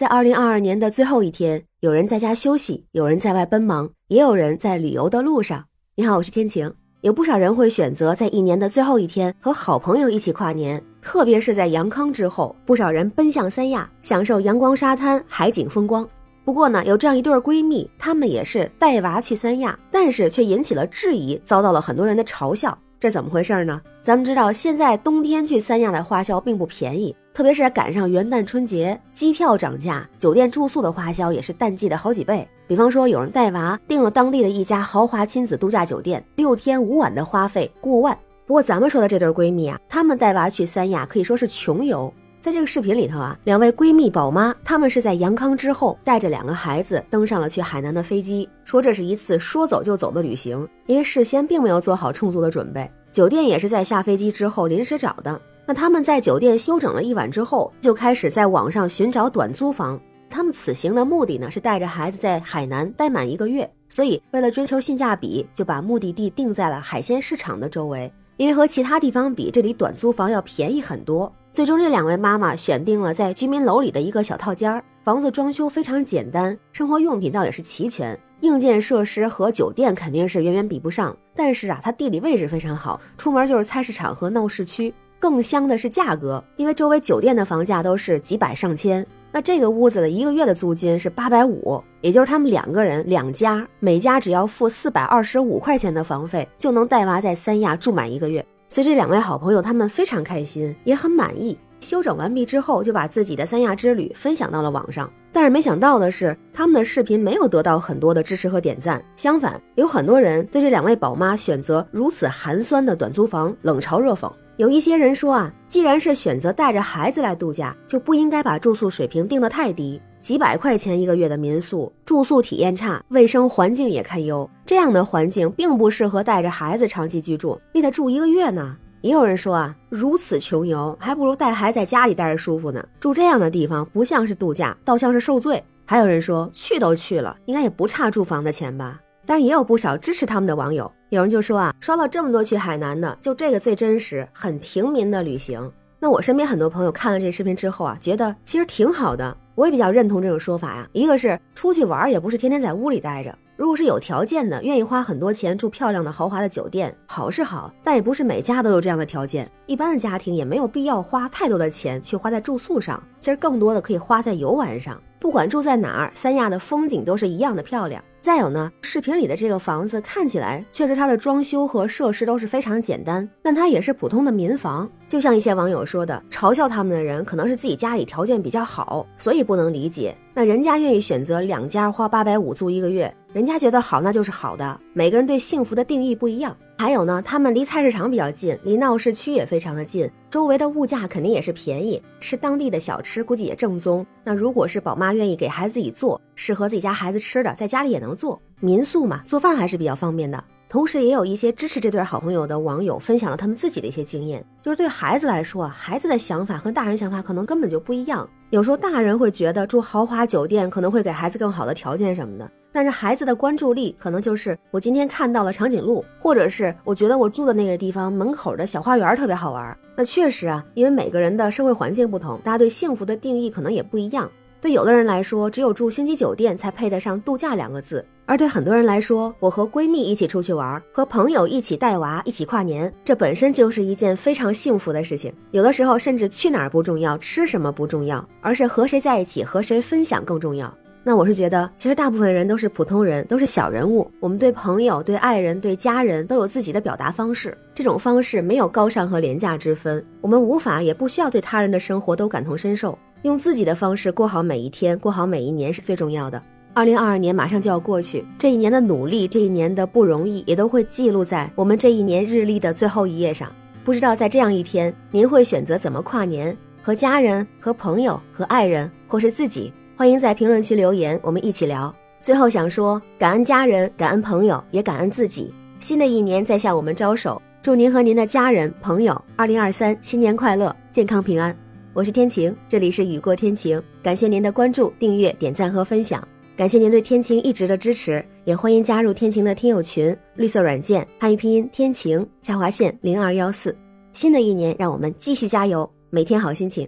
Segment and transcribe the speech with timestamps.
[0.00, 5.62] 在二零二二年的最后一天，有人在家休息，有人在外奔忙，也有人在旅游的路上。
[5.94, 6.72] 你好，我是天晴。
[7.02, 16.08] 有不少人会选择在一年的最后一天和好朋友一起跨年，特别是在阳康之后，不少人奔向三亚，享受阳光沙滩、海景风光。
[16.46, 22.78] 不过呢，有这样一对闺蜜，她们也是带娃去三亚，但是却引起了质疑，遭到了很多人的嘲笑。
[22.98, 23.80] 这怎么回事呢？
[24.00, 32.46] 咱们知道，现在冬天去三亚的花销并不便宜，特别是赶上元旦春节，机票涨价，酒店住宿的花销也是淡季的好几倍。
[32.66, 38.16] 比方说，有人带娃订了当地的一家豪华亲子度假酒店，六天五晚的花费过万。
[38.46, 42.12] 不过咱们说的这对闺蜜啊，她们带娃去三亚可以说是穷游。
[42.40, 55.40] 在这个视频里头啊，两位闺蜜宝妈，她们是在阳康之后带着两个孩子登上了去海南的飞机，说这是一次说走就走的旅行，因为事先并没有做好充足的准备，酒店也是在下飞机之后临时找的。
[55.70, 60.00] 那他们在酒店休整了一晚之后，就开始在网上寻找短租房。
[60.28, 71.32] 他们此行的目的呢，是带着孩子在海南待满一个月，所以为了追求性价比，就把目的地定在了海鲜市场的周围，因为和其他地方比，这里短租房要便宜很多。
[71.52, 81.16] 最终，这两位妈妈选定了在居民楼里的一个小套间儿，房子装修非常简单，生活用品倒也是齐全，硬件设施和酒店肯定是远远比不上。
[81.32, 84.92] 但是啊，它地理位置非常好，出门就是菜市场和闹市区。
[85.20, 98.44] 更香的是价格，因为周围酒店的房价都是几百上千，那这个屋子的一个月的租金是八百五，也就是他们两个人两家，每家只要付四百二十五块钱的房费，就能带娃在三亚住满一个月。
[98.70, 101.58] 所以这两位好朋友他们非常开心，也很满意。
[101.80, 105.10] 修整完毕之后，就把自己的三亚之旅分享到了网上。
[105.32, 114.30] 但是没想到的是，他们的视频没有得到很多的支持和点赞，相反，有很多人对这两位宝妈选择如此寒酸的短租房冷嘲热讽。
[114.60, 119.98] 有一些人说啊，既然是选择带着孩子来度假，就不应该把住宿水平定得太低。
[120.20, 124.46] 几百块钱一个月的民宿，住宿体验差，卫生环境也堪忧。
[124.66, 128.76] 这样的环境并不适合带着孩子长期居住，你得住一个月呢。
[129.00, 132.86] 也有人说啊，如此穷游，还不如带孩子在家里待着舒服呢。
[133.00, 135.64] 住这样的地方，不像是度假，倒像是受罪。
[135.86, 139.00] 还有人说，去都去了，应该也不差住房的钱吧。
[139.24, 145.70] 但是也有不少支持他们的网友，有人就说啊，刷了这么多去海南的，就这个最真实，很平民的旅行。
[145.98, 150.88] 那我身边很多朋友看了这视频之后啊，觉得其实挺好的，我也比较认同这种说法呀。
[150.92, 153.36] 一个是出去玩，也不是天天在屋里待着。
[153.56, 159.50] 如果是有条件的，愿意花很多钱住漂亮的豪华的酒店，好是好，但也不是每家都有这样的条件。
[159.66, 165.02] 一般的家庭也没有必要花太多的钱去花在住宿上，其实更多的可以花在游玩上。
[165.18, 168.02] 不管住在哪儿，三亚的风景都是一样的漂亮。
[168.22, 174.88] 再有呢，视频里的这个房子看起来确实它的装修和设施都是非常简单，但它也是普通的民房。
[175.06, 180.14] 就像一些网友说的，嘲笑他们的人可能是自己家里条件比较好，所以不能理解。
[180.32, 184.80] 那人家愿意选择两家花八百五租一个月，人家觉得好那就是好的。
[184.92, 186.56] 每个人对幸福的定义不一样。
[186.78, 194.06] 还有呢，他们离菜市场比较近，离闹市区也非常的近，周围的物价肯定也是便宜，吃当地的小吃估计也正宗。
[194.24, 198.40] 那如果是宝妈愿意给孩子自己做，适合自己家孩子吃的，在家里也能做。
[198.60, 200.42] 民宿嘛，做饭还是比较方便的。
[200.70, 208.26] 同时，也有一些支持这对好朋友的网友分享了他们自己的一些经验，就是对孩子来说啊，孩子的想法和大人想法可能根本就不一样。
[208.50, 219.76] 有时候大人会觉得住豪华酒店可能会给孩子更好的条件什么的，但是孩子的关注力可能就是我今天看到了长颈鹿，或者是我觉得我住的那个地方门口的小花园特别好玩。
[219.96, 224.30] 那确实啊，因为每个人的社会环境不同，大家对幸福的定义可能也不一样。
[224.60, 228.06] 对有的人来说，只有住星级酒店才配得上度假两个字。
[228.30, 235.34] 而对很多人来说，我和闺蜜一起出去玩，和朋友一起带娃，一起跨年，这本身就是一件非常幸福的事情。
[235.50, 240.72] 有的时候，甚至去哪儿不重要，吃什么不重要，而是和谁在一起，和谁分享更重要。
[241.02, 244.08] 那我是觉得，其实大部分人都是普通人，都是小人物。
[244.20, 250.06] 我们对朋友、对爱人、对家人都有自己的表达方式，这种方式没有高尚和廉价之分。
[250.20, 256.40] 我们无法也不需要对他人的生活都感同身受，用自己的方式过好每一天，过好每一年是最重要的。
[256.72, 263.50] 二零二二年马上就要过去，这一年的努力，这一年的不容易，也都会记录在我们这一年日历的最后一页上。
[263.82, 266.56] 不知道在这样一天，您会选择怎么跨年？
[266.82, 269.72] 和家人、和朋友、和爱人，或是自己？
[269.96, 271.94] 欢迎在评论区留言，我们一起聊。
[272.20, 275.52] 最后想说，感恩家人，感恩朋友，也感恩自己。
[275.80, 281.54] 新的一年在向我们招手，祝您和您的家人、朋友，二零二三新年快乐，健康平安。
[281.92, 286.26] 我是天晴，这里是雨过天晴，感谢您的关注、订阅、点赞和分享。
[286.60, 293.74] 感谢您对天晴一直的支持，也欢迎加入天晴的听友群，绿色软件汉语拼音天晴下划线零二幺四。
[294.12, 296.86] 新的一年，让我们继续加油，每天好心情。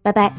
[0.00, 0.34] 拜拜。